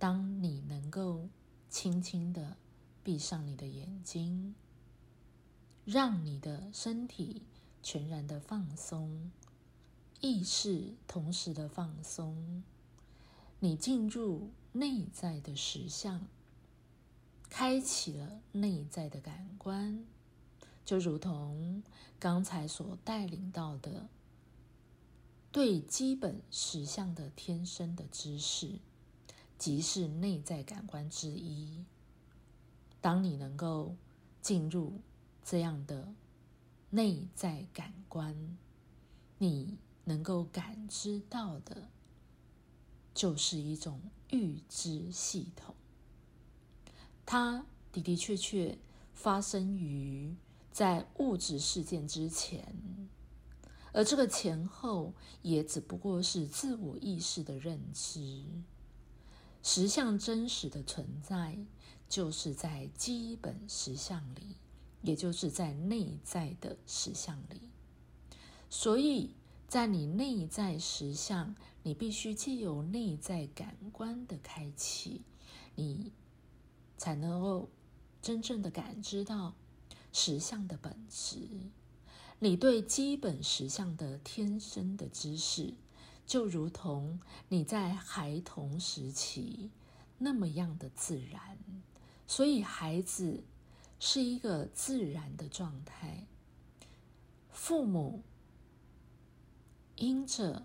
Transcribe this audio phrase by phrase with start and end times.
[0.00, 1.28] 当你能够
[1.68, 2.56] 轻轻的
[3.04, 4.54] 闭上你的眼睛，
[5.84, 7.42] 让你的身体
[7.82, 9.30] 全然的放松，
[10.22, 12.64] 意识同时的放松，
[13.58, 16.26] 你进入内在的实相，
[17.50, 20.06] 开启了内在的感官，
[20.82, 21.82] 就如同
[22.18, 24.08] 刚才所带领到的。
[25.52, 28.78] 对基本实相的天生的知识，
[29.60, 31.84] 即是内在感官之一。
[32.98, 33.94] 当你能够
[34.40, 35.02] 进入
[35.44, 36.14] 这样的
[36.88, 38.56] 内在感官，
[39.36, 41.90] 你能够感知到的，
[43.12, 44.00] 就是一种
[44.30, 45.74] 预知系统。
[47.26, 48.78] 它的的确确
[49.12, 50.34] 发生于
[50.72, 52.74] 在物质事件之前。
[53.92, 58.44] 而这个前后也只不过是自我意识的认知，
[59.62, 61.58] 实相真实的存在
[62.08, 64.56] 就是在基本实相里，
[65.02, 67.68] 也就是在内在的实相里。
[68.68, 69.34] 所以
[69.68, 75.22] 在你内在实相，你必须借由内在感官的开启，
[75.74, 76.12] 你
[76.96, 77.68] 才能够
[78.20, 79.54] 真正的感知到
[80.12, 81.48] 实相的本质。
[82.38, 85.74] 你对基本实相的天生的知识，
[86.30, 89.68] 就如同你在孩童时期
[90.18, 91.58] 那么样的自然，
[92.24, 93.42] 所以孩子
[93.98, 96.28] 是一个自然的状态。
[97.50, 98.22] 父母
[99.96, 100.64] 因着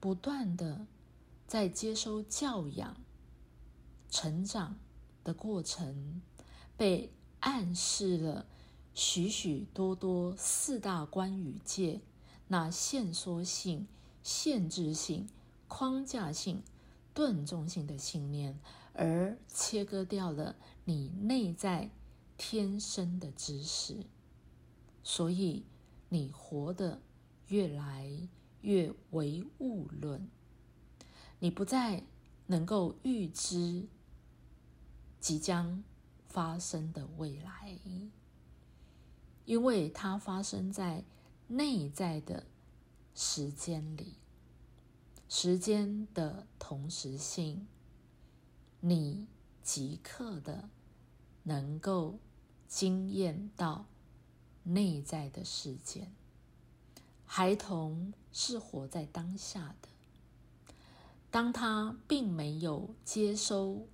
[0.00, 0.86] 不断的
[1.46, 2.96] 在接收教养、
[4.08, 4.78] 成长
[5.22, 6.22] 的过程，
[6.78, 8.46] 被暗示了。
[8.94, 12.00] 许许多多四大关语界，
[12.52, 13.86] 那限缩性、
[14.24, 15.28] 限制性、
[15.68, 16.64] 框架性、
[17.14, 18.58] 顿重性的信念，
[18.92, 21.90] 而切割掉了你内在
[22.36, 24.04] 天生的知识，
[25.04, 25.64] 所以
[26.08, 27.00] 你活得
[27.46, 28.28] 越来
[28.62, 30.28] 越唯物论，
[31.38, 32.02] 你不再
[32.48, 33.86] 能够预知
[35.20, 35.84] 即将
[36.26, 37.78] 发生的未来。
[39.44, 41.04] 因为它发生在
[41.52, 42.46] 内在的
[43.12, 44.14] 时间里，
[45.28, 47.66] 时间的同时性，
[48.78, 49.26] 你
[49.60, 50.70] 即刻的
[51.42, 52.20] 能够
[52.68, 53.86] 经验到
[54.62, 56.12] 内在的事件。
[57.24, 59.88] 孩童是活在当下的，
[61.32, 63.88] 当他并没有接收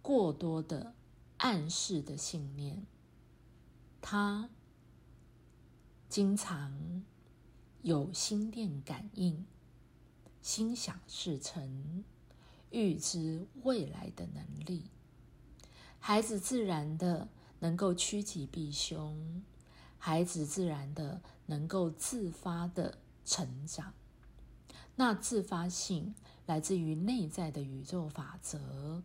[0.00, 0.94] 过多的
[1.36, 2.86] 暗示的信念。
[4.00, 4.48] 他
[6.14, 7.02] 经常
[7.82, 9.44] 有心电感应、
[10.40, 12.04] 心想事成、
[12.70, 14.84] 预知未来的能力。
[15.98, 17.26] 孩子自然的
[17.58, 19.42] 能够趋吉避凶，
[19.98, 23.92] 孩子自然的能够自发的成长。
[24.94, 26.14] 那自发性
[26.46, 29.02] 来自于内在的宇宙法则，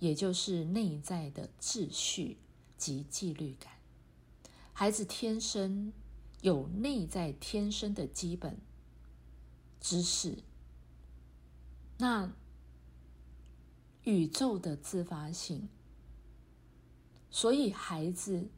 [0.00, 2.38] 也就是内在的秩序
[2.76, 3.74] 及纪律感。
[4.72, 5.92] 孩子天生
[6.40, 8.58] 有内在天生的基本
[9.80, 10.42] 知识，
[11.98, 12.32] 那
[14.04, 15.68] 宇宙的自发性，
[17.30, 18.48] 所以孩子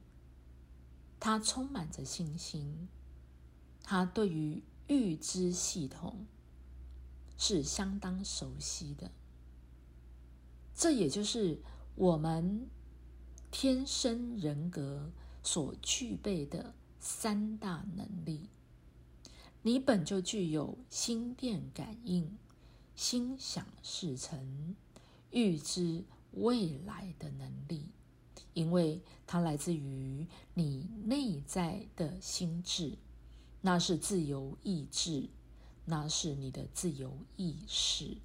[1.19, 2.89] 他充满着信心，
[3.83, 6.27] 他对于预知系统
[7.37, 9.11] 是相当熟悉的。
[10.75, 11.61] 这也就是
[11.97, 12.69] 我们
[13.51, 15.13] 天生人格。
[15.45, 16.73] 所具备的
[17.05, 18.49] 三大能力，
[19.63, 22.39] 你本就具有心电感应、
[22.95, 24.77] 心想事成、
[25.33, 27.87] 预知未来的能力，
[28.55, 32.97] 因为它来自于你内在的心智，
[33.63, 35.29] 那是自由意志，
[35.85, 38.17] 那是你的自由意识，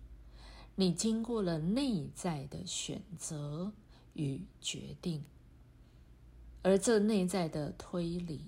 [0.76, 3.74] 你经过了内在的选择
[4.14, 5.24] 与决定。
[6.62, 8.42] 而这内在的推理，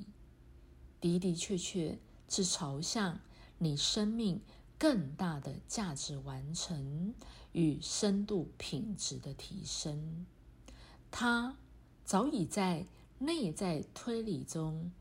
[1.02, 1.98] 的的确确
[2.28, 3.20] 是朝向
[3.58, 4.42] 你生命
[4.78, 7.14] 更大的价值完成
[7.52, 10.26] 与深度品质的提升。
[11.12, 11.58] 它
[12.06, 12.86] 早已在
[13.20, 14.92] 内在推理中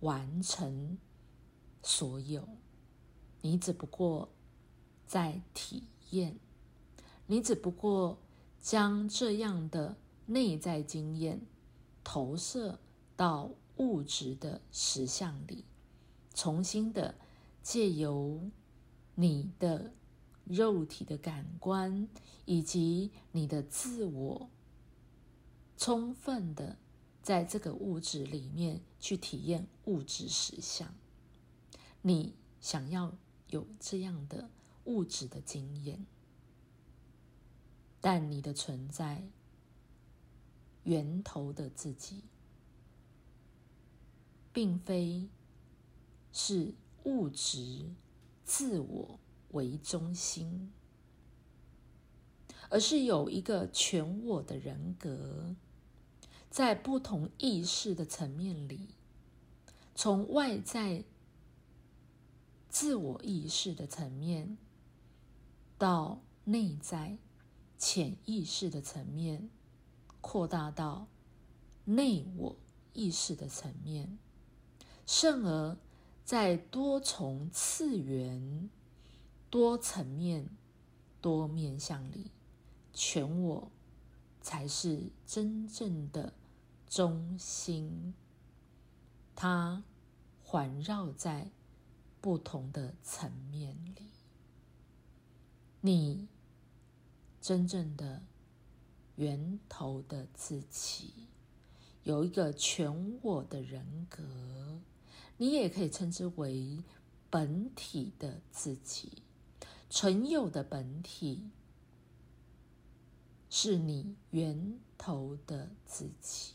[0.00, 0.98] 完成
[1.82, 2.48] 所有，
[3.42, 4.28] 你只不过
[5.06, 6.38] 在体验，
[7.26, 8.18] 你只不过
[8.60, 9.96] 将这样的
[10.26, 11.40] 内在经验。
[12.08, 12.78] 投射
[13.16, 15.64] 到物质的实相里，
[16.34, 17.14] 重新的
[17.62, 18.50] 借由
[19.14, 19.92] 你的
[20.44, 22.08] 肉体的感官
[22.44, 24.50] 以及你的自我，
[25.76, 26.78] 充分的
[27.22, 30.94] 在这个物质里面去体验物质实相。
[32.02, 33.16] 你想要
[33.48, 34.50] 有这样的
[34.84, 36.06] 物质的经验，
[38.00, 39.28] 但你的存在
[40.84, 42.22] 源头的自己，
[44.56, 45.28] 并非
[46.32, 46.72] 是
[47.04, 47.92] 物质
[48.42, 49.20] 自我。
[49.52, 50.72] 为中心，
[52.68, 55.54] 而是有一个全我的人格，
[56.50, 58.88] 在不同意识的层面里，
[59.94, 61.04] 从外在
[62.68, 64.58] 自我意识的层面，
[65.78, 67.16] 到内在
[67.78, 69.48] 潜意识的层面，
[70.20, 71.06] 扩大到
[71.84, 72.56] 内我
[72.92, 74.18] 意识的层面，
[75.06, 75.76] 甚而
[76.24, 78.68] 在多重次元。
[79.48, 80.50] 多层面、
[81.22, 82.30] 多面向里，
[82.92, 83.70] 全我
[84.42, 86.34] 才是真正的
[86.86, 88.12] 中心。
[89.34, 89.82] 它
[90.42, 91.50] 环绕在
[92.20, 94.10] 不同的层面里，
[95.80, 96.28] 你
[97.40, 98.22] 真正的
[99.14, 101.28] 源头的自己，
[102.02, 104.22] 有一个全我的人格，
[105.38, 106.82] 你也可以称之为
[107.30, 109.22] 本体的自己。
[109.88, 111.50] 纯有的本体，
[113.48, 116.52] 是你源头的自己。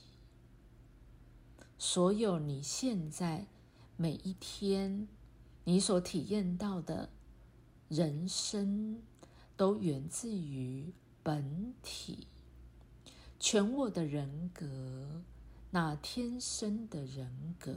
[1.78, 3.48] 所有你现在
[3.98, 5.07] 每一天
[5.63, 7.10] 你所体验到的
[7.88, 9.01] 人生，
[9.56, 10.94] 都源自于
[11.24, 12.28] 本体。
[13.39, 15.24] 全我的人格，
[15.72, 17.75] 那天生的人格，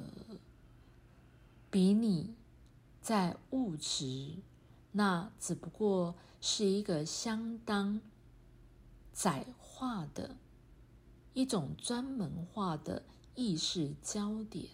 [1.74, 2.36] 比你
[3.00, 4.36] 在物质。
[4.92, 8.00] 那只不过是一个相当
[9.12, 10.36] 窄化的
[11.32, 13.02] 一种专门化的
[13.34, 14.68] 意识焦点。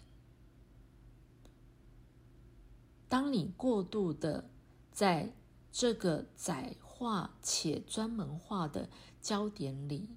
[3.09, 4.47] 当你过度的
[4.91, 5.33] 在
[5.71, 8.87] 这个窄化且专门化的
[9.19, 10.07] 焦点里，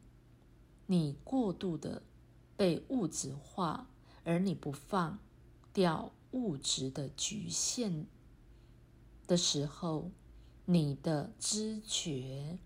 [0.85, 2.03] 你过度的
[2.59, 3.87] 被物质化，
[4.23, 5.19] 而你不放
[5.73, 8.07] 掉物质的局限。
[9.27, 10.11] 的时候，
[10.67, 12.59] 你的知觉，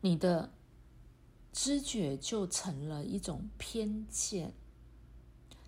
[0.00, 0.50] 你的
[1.52, 4.54] 知觉就成了一种偏见。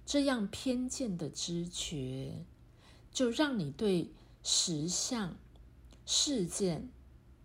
[0.07, 2.47] 这样偏见的知觉，
[3.11, 5.37] 就让你对实相
[6.07, 6.89] 事件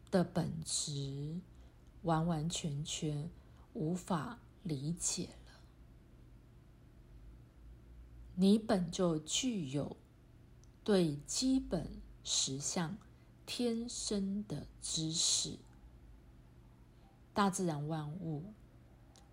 [0.10, 1.42] 的本质
[2.04, 3.30] 完完全全
[3.74, 5.60] 无法理解了。
[8.42, 9.98] 你本就具有
[10.84, 12.00] 对基本。
[12.22, 12.96] 实相
[13.48, 15.58] 天生的知识，
[17.34, 18.54] 大自然万物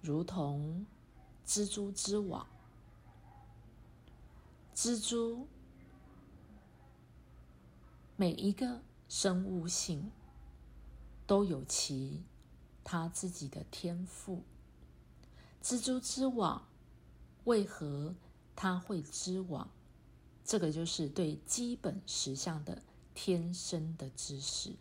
[0.00, 0.86] 如同
[1.46, 2.46] 蜘蛛之网，
[4.74, 5.46] 蜘蛛
[8.16, 8.80] 每一个
[9.10, 10.10] 生物性
[11.26, 12.22] 都有其
[12.82, 14.42] 他自己的天赋。
[15.62, 16.66] 蜘蛛之网
[17.44, 18.14] 为何
[18.56, 19.70] 他会织网？
[20.44, 22.82] 这个就是对基本实相的
[23.14, 24.74] 天生的知识，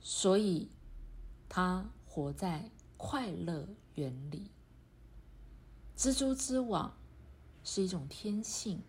[0.00, 0.68] 所以
[1.48, 4.50] 他活在快乐园里。
[5.96, 6.96] 蜘蛛织网
[7.64, 8.82] 是一种天性，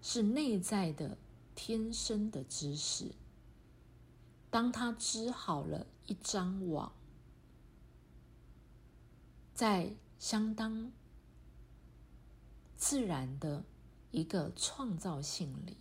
[0.00, 1.16] 是内在的
[1.54, 3.12] 天生的知识。
[4.50, 6.92] 当他织好了一张网，
[9.54, 10.92] 在相当
[12.82, 13.62] 自然的。
[14.10, 15.74] 一个创造性里，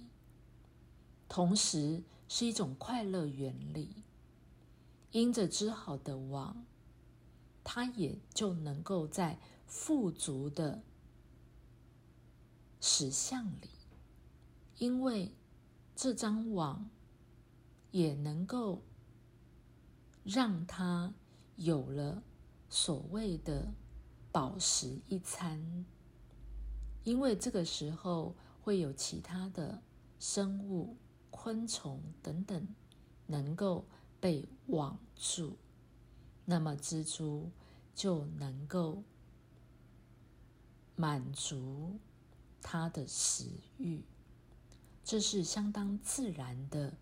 [1.27, 4.05] 同时是一种快乐原理。
[5.12, 6.63] 因着织好的网，
[7.62, 10.81] 它也就能够在富足的
[12.79, 13.70] 实相里，
[14.77, 15.34] 因为
[15.93, 16.89] 这张网
[17.91, 18.81] 也能够
[20.24, 21.13] 让它
[21.58, 22.24] 有了
[22.70, 23.74] 所谓的
[24.31, 25.86] 饱食一餐。
[27.03, 29.81] 因为这个时候会有其他的
[30.20, 30.96] 生物、
[31.31, 32.67] 昆虫等等
[33.25, 33.86] 能够
[34.20, 35.58] 被网住，
[36.46, 37.50] 那么蜘蛛
[37.96, 39.01] 就能够
[40.96, 42.00] 满足
[42.62, 44.03] 它的食欲。
[45.03, 46.93] 这是相当自然的，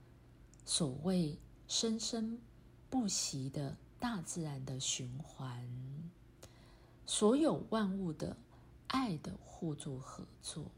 [0.63, 1.37] 所谓
[1.67, 2.39] 生生
[2.89, 5.69] 不息的大自然的循环，
[7.05, 8.37] 所有万物的。
[8.89, 10.69] 爱的互助合作，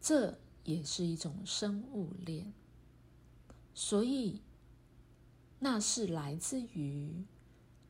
[0.00, 2.52] 这也是一种生物链。
[3.74, 4.40] 所以
[5.58, 7.24] 那是来自于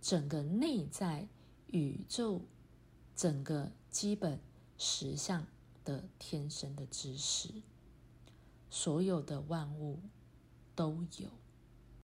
[0.01, 1.29] 整个内在
[1.67, 2.43] 宇宙
[3.15, 4.41] 整个基本
[4.79, 5.47] 实相
[5.85, 7.51] 的天生的知识，
[8.71, 10.01] 所有的万物
[10.75, 11.44] 都有。